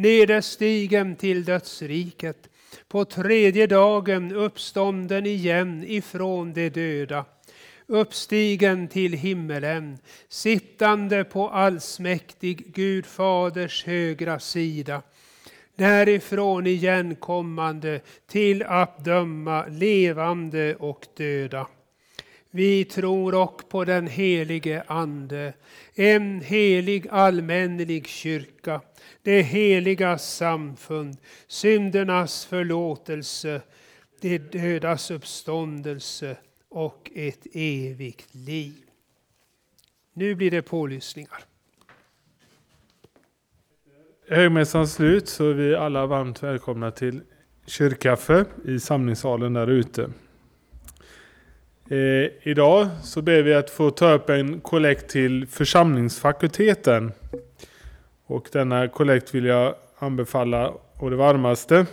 [0.00, 2.48] nederstigen till dödsriket,
[2.88, 7.24] på tredje dagen uppstånden igen ifrån de döda,
[7.86, 9.98] uppstigen till himmelen,
[10.28, 15.02] sittande på allsmäktig Gud Faders högra sida,
[15.76, 21.66] därifrån igenkommande till att döma levande och döda.
[22.50, 25.52] Vi tror och på den helige Ande,
[25.94, 28.80] en helig allmännelig kyrka,
[29.22, 33.60] det heliga samfund, syndernas förlåtelse,
[34.20, 36.36] det dödas uppståndelse
[36.68, 38.74] och ett evigt liv.
[40.12, 41.44] Nu blir det pålyssningar.
[44.28, 47.20] Högmässans slut så är vi alla varmt välkomna till
[47.66, 50.10] kyrkkaffe i samlingssalen där ute.
[51.90, 57.12] Eh, idag så ber vi att få ta upp en kollekt till församlingsfakulteten.
[58.26, 61.86] Och denna kollekt vill jag anbefalla å det varmaste.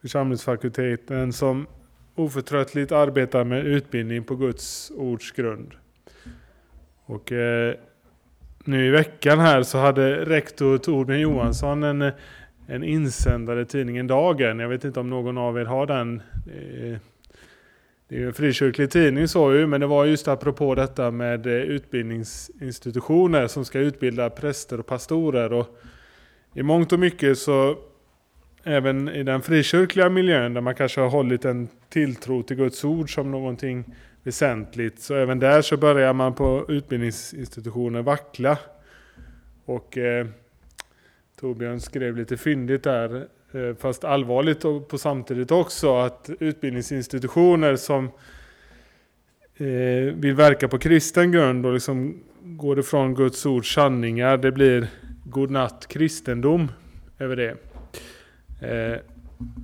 [0.00, 1.66] Församlingsfakulteten som
[2.14, 5.74] oförtröttligt arbetar med utbildning på Guds ords grund.
[7.04, 7.74] Och eh,
[8.64, 12.12] nu i veckan här så hade rektor Torbjörn Johansson en, eh,
[12.66, 14.58] en insändare i tidningen Dagen.
[14.58, 16.22] Jag vet inte om någon av er har den.
[16.46, 16.98] Eh,
[18.10, 21.46] det är ju en frikyrklig tidning så ju, men det var just apropå detta med
[21.46, 25.52] eh, utbildningsinstitutioner som ska utbilda präster och pastorer.
[25.52, 25.78] Och
[26.54, 27.78] I mångt och mycket så
[28.64, 33.14] även i den frikyrkliga miljön där man kanske har hållit en tilltro till Guds ord
[33.14, 33.84] som någonting
[34.22, 35.00] väsentligt.
[35.00, 38.58] Så även där så börjar man på utbildningsinstitutioner vackla.
[39.64, 40.26] Och eh,
[41.40, 48.04] Torbjörn skrev lite fyndigt där Eh, fast allvarligt och på samtidigt också att utbildningsinstitutioner som
[49.56, 54.36] eh, vill verka på kristen grund och liksom går ifrån Guds ords sanningar.
[54.36, 54.88] Det blir
[55.24, 56.72] godnatt kristendom
[57.18, 57.56] över det.
[58.68, 58.98] Eh,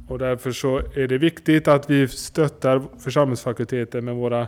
[0.08, 4.46] och därför så är det viktigt att vi stöttar församlingsfakulteten med våra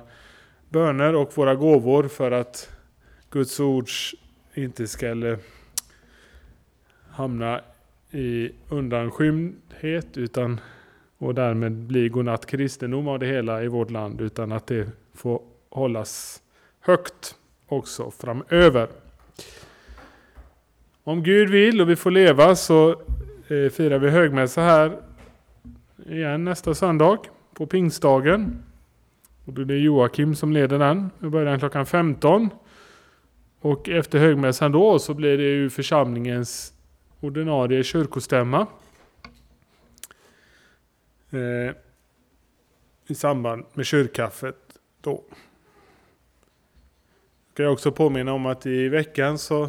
[0.68, 2.70] böner och våra gåvor för att
[3.30, 3.88] Guds ord
[4.54, 5.36] inte ska
[7.10, 7.60] hamna
[8.10, 10.60] i undanskymdhet utan,
[11.18, 15.42] och därmed bli godnatt kristendom av det hela i vårt land utan att det får
[15.70, 16.42] hållas
[16.80, 17.34] högt
[17.66, 18.88] också framöver.
[21.04, 22.90] Om Gud vill och vi får leva så
[23.48, 24.96] eh, firar vi högmässa här
[26.06, 27.18] igen nästa söndag
[27.54, 28.62] på pingstdagen.
[29.44, 31.10] Och då är det Joakim som leder den.
[31.18, 32.50] Vi börjar den klockan 15.
[33.60, 36.72] Och efter högmässan då så blir det ju församlingens
[37.20, 38.66] ordinarie kyrkostämma.
[41.30, 41.74] Eh,
[43.06, 45.24] I samband med kyrkkaffet då.
[47.48, 49.64] Jag kan också påminna om att i veckan så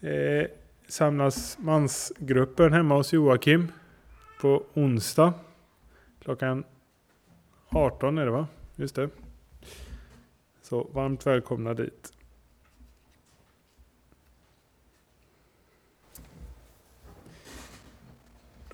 [0.00, 0.46] eh,
[0.88, 3.72] samlas mansgruppen hemma hos Joakim
[4.40, 5.34] på onsdag.
[6.20, 6.64] Klockan
[7.68, 8.46] 18 är det va?
[8.76, 9.08] Just det.
[10.62, 12.12] Så varmt välkomna dit.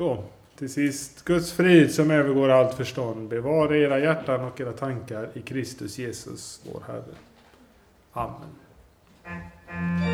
[0.01, 0.25] Då,
[0.57, 3.29] till sist, Guds frid som övergår allt förstånd.
[3.29, 7.15] Bevara era hjärtan och era tankar i Kristus Jesus, vår Herre.
[8.13, 10.10] Amen.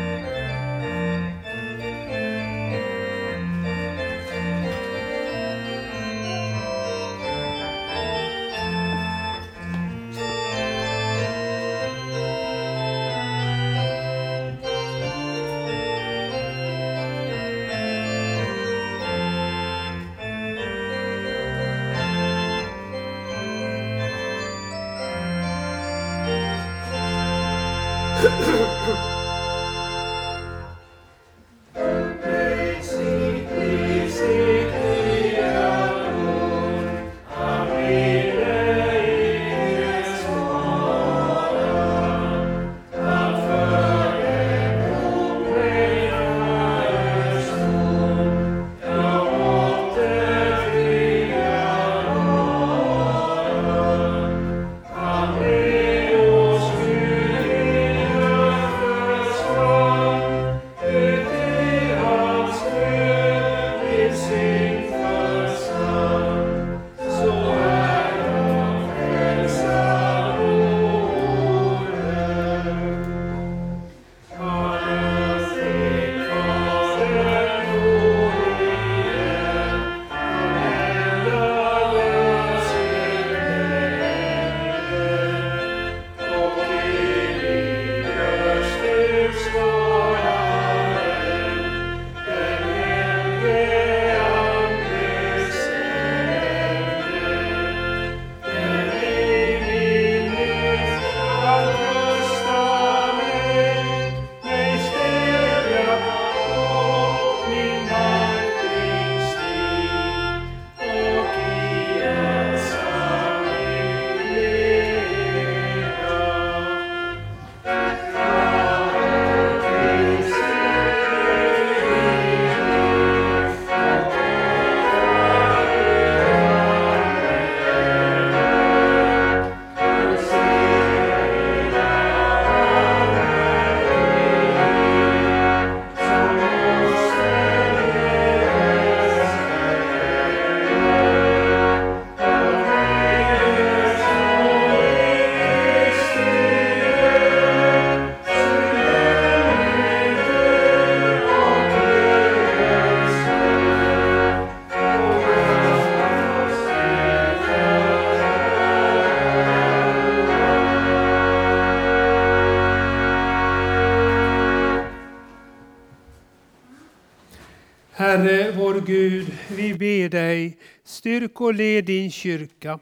[170.97, 172.79] Styrk och led din kyrka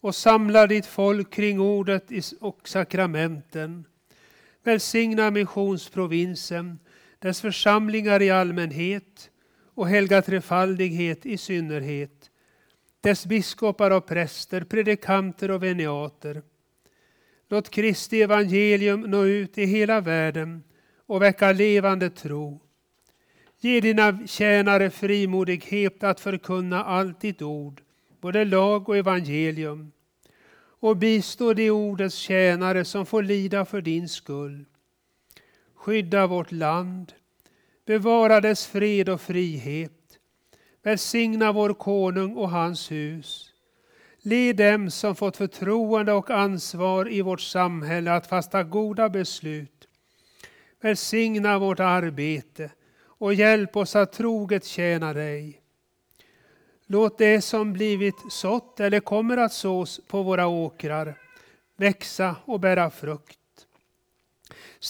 [0.00, 3.84] och samla ditt folk kring ordet och sakramenten.
[4.62, 6.78] Välsigna missionsprovinsen,
[7.18, 9.30] dess församlingar i allmänhet
[9.74, 12.30] och helga trefaldighet i synnerhet,
[13.00, 16.42] dess biskopar och präster, predikanter och veniater.
[17.48, 20.62] Låt Kristi evangelium nå ut i hela världen
[21.06, 22.60] och väcka levande tro.
[23.62, 27.82] Ge dina tjänare frimodighet att förkunna allt ditt ord,
[28.20, 29.92] både lag och evangelium.
[30.80, 34.64] Och bistå de ordets tjänare som får lida för din skull.
[35.74, 37.12] Skydda vårt land,
[37.86, 40.18] bevara dess fred och frihet.
[40.82, 43.52] Välsigna vår konung och hans hus.
[44.22, 49.88] Led dem som fått förtroende och ansvar i vårt samhälle att fatta goda beslut.
[50.80, 52.70] Välsigna vårt arbete
[53.20, 55.60] och hjälp oss att troget tjäna dig.
[56.86, 61.14] Låt det som blivit sått eller kommer att sås på våra åkrar
[61.76, 63.38] växa och bära frukt.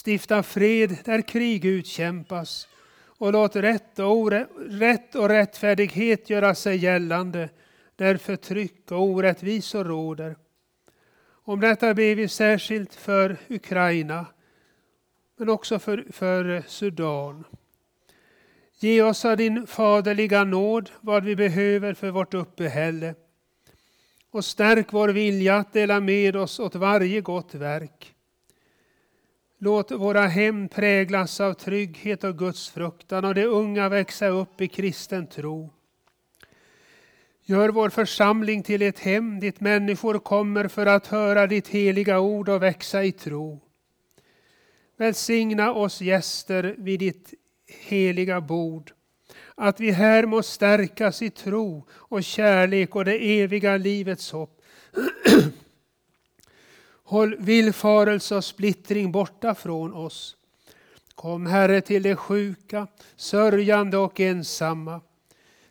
[0.05, 2.67] Stifta fred där krig utkämpas
[3.03, 4.31] och låt rätt och,
[4.69, 7.49] rätt och rättfärdighet göra sig gällande
[7.95, 10.35] där förtryck och orättvisor råder.
[11.43, 14.25] Om detta ber vi särskilt för Ukraina
[15.37, 17.43] men också för, för Sudan.
[18.83, 23.15] Ge oss av din faderliga nåd vad vi behöver för vårt uppehälle
[24.31, 28.15] och stärk vår vilja att dela med oss åt varje gott verk.
[29.57, 35.27] Låt våra hem präglas av trygghet och gudsfruktan och de unga växa upp i kristen
[35.27, 35.73] tro.
[37.43, 42.49] Gör vår församling till ett hem dit människor kommer för att höra ditt heliga ord
[42.49, 43.61] och växa i tro.
[44.97, 47.33] Välsigna oss gäster vid ditt
[47.79, 48.91] heliga bord,
[49.55, 54.61] att vi här må stärkas i tro och kärlek och det eviga livets hopp.
[57.03, 60.37] Håll villfarelse och splittring borta från oss.
[61.15, 65.01] Kom Herre till de sjuka, sörjande och ensamma.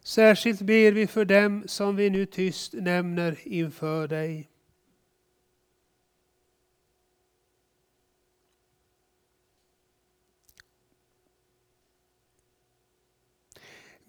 [0.02, 4.49] Särskilt ber vi för dem som vi nu tyst nämner inför dig.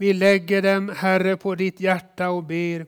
[0.02, 2.86] Vi lägger dem, Herre, på ditt hjärta och ber.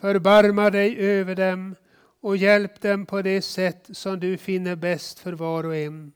[0.00, 1.74] Förbarma dig över dem
[2.20, 6.12] och hjälp dem på det sätt som du finner bäst för var och en.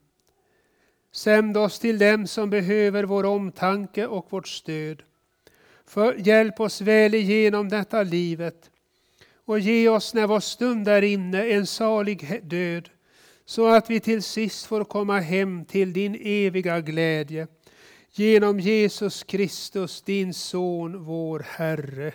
[1.12, 5.02] Sänd oss till dem som behöver vår omtanke och vårt stöd.
[5.86, 8.70] För hjälp oss väl igenom detta livet
[9.44, 12.88] och ge oss när vår stund är inne en salig död
[13.44, 17.46] så att vi till sist får komma hem till din eviga glädje.
[18.16, 22.12] Genom Jesus Kristus, din Son, vår Herre.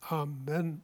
[0.00, 0.82] Amen.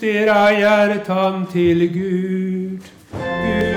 [0.00, 2.80] Lyft era hjärtan till Gud.
[3.44, 3.76] Gud.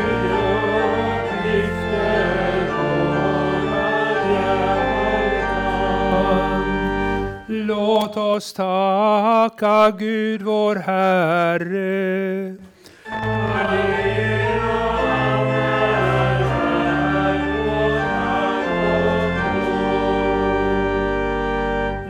[7.48, 12.56] Låt oss tacka Gud vår Herre.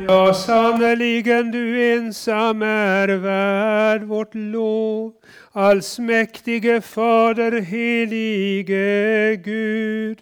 [0.07, 4.02] Ja, sannerligen du ensam är värd
[4.33, 5.13] vårt lov.
[5.51, 10.17] Allsmäktige Fader, helige Gud.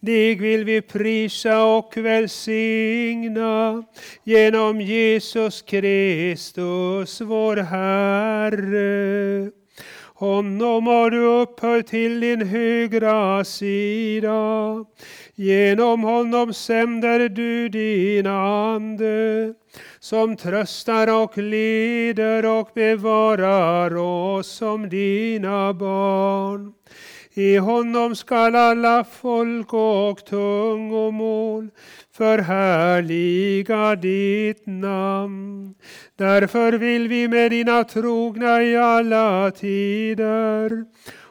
[0.00, 3.84] Dig vill vi prisa och välsigna
[4.24, 9.50] genom Jesus Kristus, vår Herre.
[10.14, 14.84] Honom har du upphöjt till din högra sida.
[15.40, 19.54] Genom honom sänder du din ande
[20.00, 26.72] som tröstar och leder och bevarar oss som dina barn.
[27.34, 31.68] I honom skall alla folk och tungomål
[32.12, 35.74] förhärliga ditt namn.
[36.16, 40.84] Därför vill vi med dina trogna i alla tider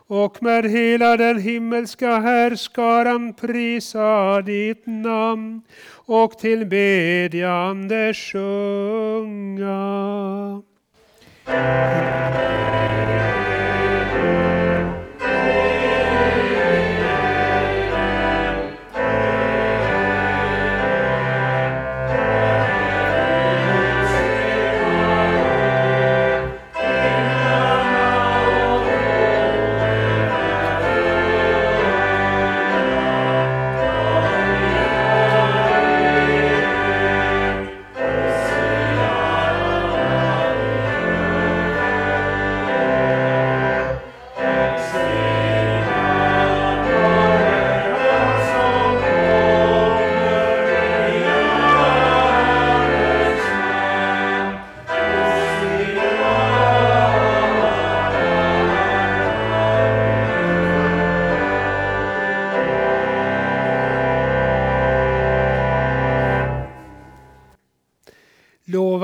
[0.10, 5.62] och med hela den himmelska härskaran prisa ditt namn
[6.06, 9.80] och till bedjande sjunga.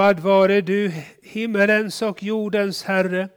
[0.06, 0.92] Lovad vare du,
[1.22, 3.30] himmelens och jordens Herre,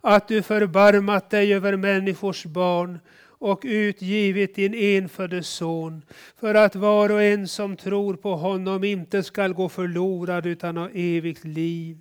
[0.00, 2.98] att du förbarmat dig över människors barn
[3.38, 6.02] och utgivit din enfödde son,
[6.40, 10.88] för att var och en som tror på honom inte skall gå förlorad utan ha
[10.94, 11.98] evigt liv.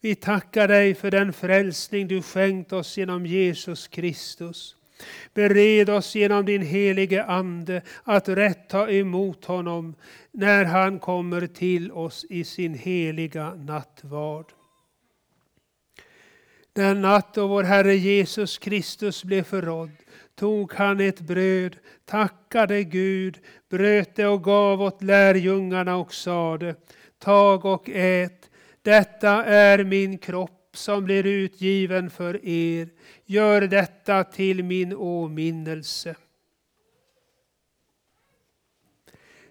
[0.00, 4.76] Vi tackar dig för den frälsning du skänkt oss genom Jesus Kristus.
[5.34, 9.94] Bered oss genom din helige Ande att rätt ta emot honom
[10.30, 14.52] när han kommer till oss i sin heliga nattvard.
[16.72, 19.90] Den natt då vår Herre Jesus Kristus blev förrådd
[20.34, 23.38] tog han ett bröd, tackade Gud,
[23.70, 26.74] bröt det och gav åt lärjungarna och sade
[27.18, 28.50] Tag och ät,
[28.82, 32.88] detta är min kropp som blir utgiven för er.
[33.24, 36.14] Gör detta till min åminnelse.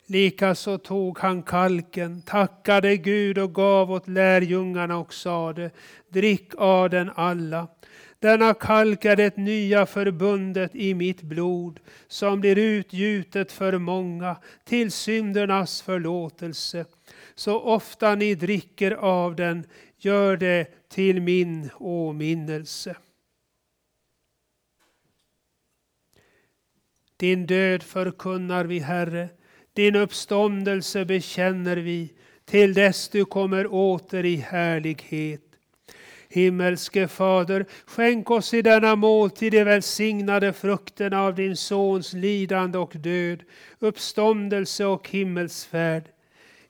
[0.08, 5.72] Likaså tog han kalken, tackade Gud och gav åt lärjungarna och sade,
[6.10, 7.68] drick av den alla.
[8.20, 14.92] Denna kalk är det nya förbundet i mitt blod som blir utgjutet för många till
[14.92, 16.86] syndernas förlåtelse.
[17.36, 19.64] Så ofta ni dricker av den,
[20.06, 22.95] gör det till min åminnelse.
[27.18, 29.30] Din död förkunnar vi, Herre,
[29.74, 32.14] din uppståndelse bekänner vi
[32.45, 35.41] till dess du kommer åter i härlighet.
[36.30, 42.93] Himmelske Fader, skänk oss i denna måltid de välsignade frukterna av din Sons lidande och
[42.95, 43.43] död,
[43.80, 46.03] uppståndelse och himmelsfärd.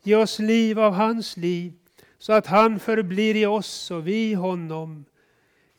[0.04, 1.74] Ge oss liv av hans liv,
[2.18, 5.06] så att han förblir i oss och vi honom.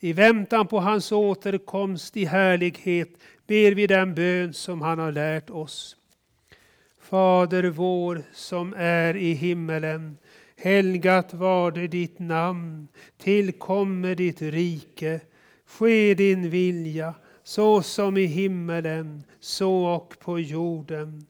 [0.01, 3.09] I väntan på hans återkomst i härlighet
[3.47, 5.97] ber vi den bön som han har lärt oss.
[7.01, 10.19] Fader vår som är i himmelen.
[10.57, 12.89] Helgat var det ditt namn.
[13.19, 15.21] Tillkommer ditt rike.
[15.67, 17.15] Ske din vilja
[17.47, 21.27] så som i himmelen, så och på jorden.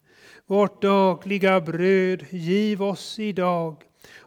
[0.47, 3.83] Vårt dagliga bröd giv oss idag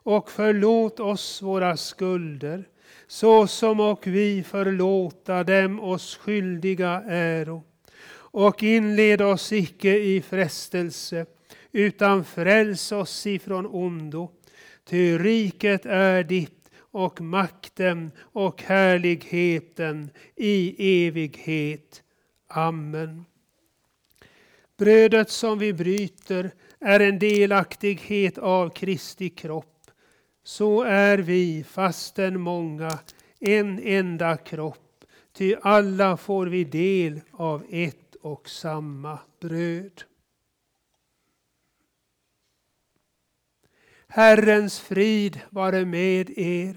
[0.10, 2.68] och förlåt oss våra skulder
[3.08, 7.64] så som och vi förlåta dem oss skyldiga äro.
[8.12, 11.26] Och inled oss icke i frestelse
[11.72, 14.32] utan fräls oss ifrån ondo.
[14.86, 20.76] Ty riket är ditt och makten och härligheten i
[21.08, 22.04] evighet.
[22.48, 23.26] Amen.
[24.78, 29.79] Brödet som vi bryter är en delaktighet av Kristi kropp.
[30.50, 33.00] Så är vi, fastän många,
[33.40, 40.02] en enda kropp, ty alla får vi del av ett och samma bröd.
[44.08, 46.76] Herrens frid vare med er.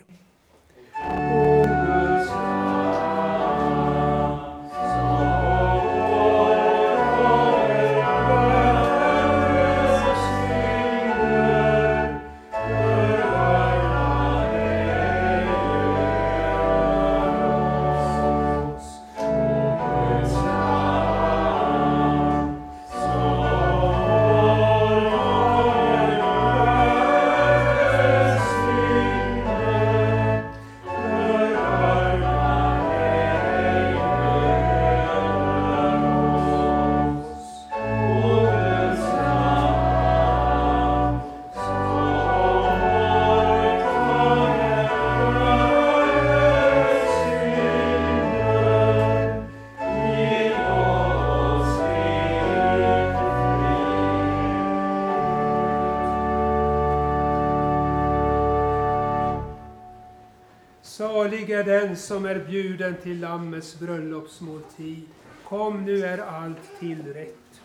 [61.53, 65.03] Salig är den som är bjuden till Lammets bröllopsmåltid.
[65.44, 67.61] Kom, nu är allt tillrätt.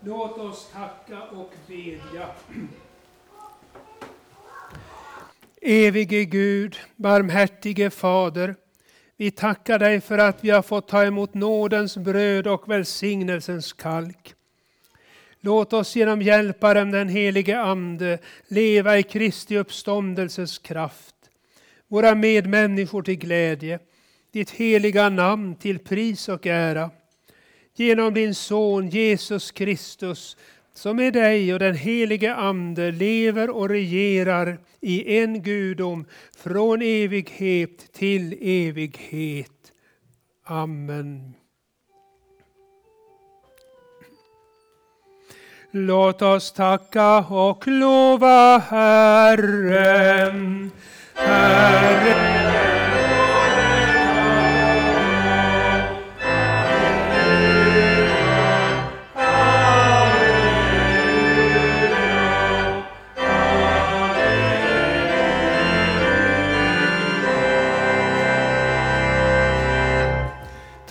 [0.00, 2.28] Låt oss tacka och bedja.
[5.60, 8.54] Evige Gud, barmhärtige Fader,
[9.16, 14.34] vi tackar dig för att vi har fått ta emot nådens bröd och välsignelsens kalk.
[15.44, 18.18] Låt oss genom hjälparen den helige Ande
[18.48, 21.14] leva i Kristi uppståndelses kraft.
[21.88, 23.78] Våra medmänniskor till glädje,
[24.32, 26.90] ditt heliga namn till pris och ära.
[27.74, 30.36] Genom din son Jesus Kristus
[30.74, 36.04] som med dig och den helige Ande lever och regerar i en gudom
[36.36, 39.72] från evighet till evighet.
[40.44, 41.34] Amen.
[45.74, 49.70] Låt oss tacka och lova Herren.
[51.14, 52.41] Herren.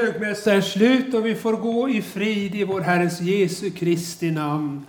[0.00, 4.86] Högmässan är slut och vi får gå i frid i vår Herres Jesu Kristi namn.